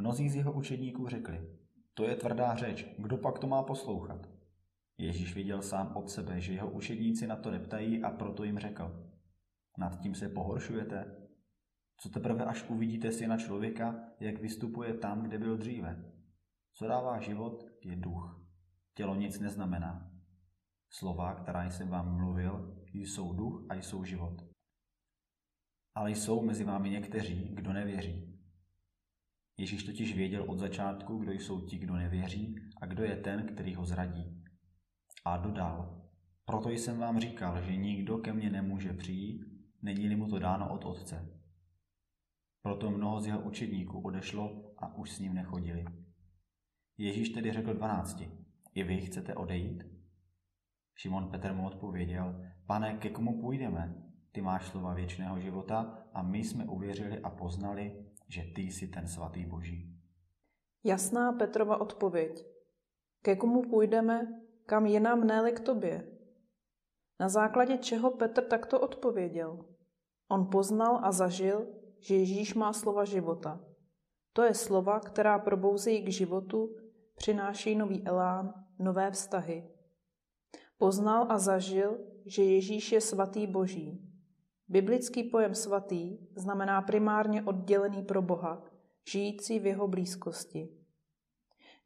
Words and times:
Mnozí 0.00 0.28
z 0.28 0.36
jeho 0.36 0.52
učedníků 0.52 1.08
řekli, 1.08 1.48
to 1.94 2.04
je 2.04 2.16
tvrdá 2.16 2.56
řeč, 2.56 2.86
kdo 2.98 3.18
pak 3.18 3.38
to 3.38 3.46
má 3.46 3.62
poslouchat? 3.62 4.28
Ježíš 4.98 5.34
viděl 5.34 5.62
sám 5.62 5.96
od 5.96 6.10
sebe, 6.10 6.40
že 6.40 6.52
jeho 6.52 6.70
učedníci 6.70 7.26
na 7.26 7.36
to 7.36 7.50
neptají 7.50 8.02
a 8.02 8.10
proto 8.10 8.44
jim 8.44 8.58
řekl, 8.58 9.10
nad 9.78 10.00
tím 10.00 10.14
se 10.14 10.28
pohoršujete? 10.28 11.16
Co 11.96 12.08
teprve 12.08 12.44
až 12.44 12.68
uvidíte 12.68 13.12
syna 13.12 13.36
člověka, 13.36 14.00
jak 14.20 14.40
vystupuje 14.40 14.94
tam, 14.94 15.22
kde 15.22 15.38
byl 15.38 15.56
dříve? 15.56 16.12
Co 16.74 16.86
dává 16.86 17.20
život, 17.20 17.66
je 17.84 17.96
duch. 17.96 18.46
Tělo 18.94 19.14
nic 19.14 19.40
neznamená. 19.40 20.10
Slova, 20.90 21.34
která 21.34 21.70
jsem 21.70 21.88
vám 21.88 22.16
mluvil, 22.16 22.84
jsou 22.92 23.32
duch 23.32 23.66
a 23.68 23.74
jsou 23.74 24.04
život. 24.04 24.42
Ale 25.94 26.10
jsou 26.10 26.42
mezi 26.42 26.64
vámi 26.64 26.90
někteří, 26.90 27.48
kdo 27.54 27.72
nevěří. 27.72 28.29
Ježíš 29.60 29.84
totiž 29.84 30.16
věděl 30.16 30.44
od 30.48 30.58
začátku, 30.58 31.18
kdo 31.18 31.32
jsou 31.32 31.60
ti, 31.60 31.78
kdo 31.78 31.96
nevěří 31.96 32.56
a 32.80 32.86
kdo 32.86 33.04
je 33.04 33.16
ten, 33.16 33.46
který 33.46 33.74
ho 33.74 33.86
zradí. 33.86 34.44
A 35.24 35.36
dodal, 35.36 36.02
proto 36.44 36.70
jsem 36.70 36.98
vám 36.98 37.20
říkal, 37.20 37.62
že 37.62 37.76
nikdo 37.76 38.18
ke 38.18 38.32
mně 38.32 38.50
nemůže 38.50 38.92
přijít, 38.92 39.44
není-li 39.82 40.16
mu 40.16 40.28
to 40.28 40.38
dáno 40.38 40.74
od 40.74 40.84
Otce. 40.84 41.40
Proto 42.62 42.90
mnoho 42.90 43.20
z 43.20 43.26
jeho 43.26 43.40
učedníků 43.40 44.00
odešlo 44.00 44.74
a 44.78 44.94
už 44.94 45.10
s 45.10 45.18
ním 45.18 45.34
nechodili. 45.34 45.84
Ježíš 46.98 47.28
tedy 47.28 47.52
řekl 47.52 47.74
dvanácti, 47.74 48.30
i 48.74 48.82
vy 48.82 49.00
chcete 49.00 49.34
odejít? 49.34 49.84
Šimon 50.96 51.30
Petr 51.30 51.52
mu 51.52 51.66
odpověděl, 51.66 52.46
pane, 52.66 52.98
ke 52.98 53.10
komu 53.10 53.40
půjdeme? 53.40 54.09
Ty 54.32 54.42
máš 54.42 54.68
slova 54.68 54.94
věčného 54.94 55.40
života 55.40 55.98
a 56.14 56.22
my 56.22 56.38
jsme 56.38 56.64
uvěřili 56.64 57.18
a 57.18 57.30
poznali, 57.30 58.06
že 58.28 58.42
ty 58.54 58.62
jsi 58.62 58.88
ten 58.88 59.08
svatý 59.08 59.46
Boží. 59.46 59.96
Jasná 60.84 61.32
Petrova 61.32 61.80
odpověď. 61.80 62.46
Ke 63.22 63.36
komu 63.36 63.62
půjdeme, 63.62 64.40
kam 64.66 64.86
jinam 64.86 65.26
ne 65.26 65.52
k 65.52 65.60
tobě? 65.60 66.08
Na 67.20 67.28
základě 67.28 67.78
čeho 67.78 68.10
Petr 68.10 68.44
takto 68.44 68.80
odpověděl? 68.80 69.64
On 70.28 70.46
poznal 70.50 71.00
a 71.02 71.12
zažil, 71.12 71.66
že 72.00 72.14
Ježíš 72.14 72.54
má 72.54 72.72
slova 72.72 73.04
života. 73.04 73.60
To 74.32 74.42
je 74.42 74.54
slova, 74.54 75.00
která 75.00 75.38
probouzejí 75.38 76.02
k 76.02 76.08
životu, 76.08 76.76
přináší 77.16 77.74
nový 77.74 78.06
elán, 78.06 78.54
nové 78.78 79.10
vztahy. 79.10 79.70
Poznal 80.78 81.26
a 81.28 81.38
zažil, 81.38 81.98
že 82.26 82.42
Ježíš 82.42 82.92
je 82.92 83.00
svatý 83.00 83.46
Boží. 83.46 84.09
Biblický 84.70 85.22
pojem 85.22 85.54
svatý 85.54 86.18
znamená 86.36 86.82
primárně 86.82 87.42
oddělený 87.42 88.02
pro 88.02 88.22
Boha, 88.22 88.64
žijící 89.08 89.58
v 89.58 89.66
jeho 89.66 89.88
blízkosti. 89.88 90.68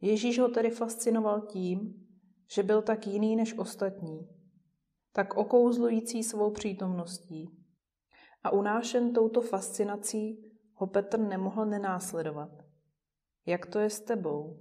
Ježíš 0.00 0.38
ho 0.38 0.48
tedy 0.48 0.70
fascinoval 0.70 1.40
tím, 1.40 2.06
že 2.50 2.62
byl 2.62 2.82
tak 2.82 3.06
jiný 3.06 3.36
než 3.36 3.58
ostatní, 3.58 4.28
tak 5.12 5.36
okouzlující 5.36 6.22
svou 6.22 6.50
přítomností. 6.50 7.50
A 8.42 8.50
unášen 8.50 9.12
touto 9.12 9.40
fascinací 9.40 10.52
ho 10.74 10.86
Petr 10.86 11.18
nemohl 11.18 11.66
nenásledovat. 11.66 12.50
Jak 13.46 13.66
to 13.66 13.78
je 13.78 13.90
s 13.90 14.00
tebou? 14.00 14.58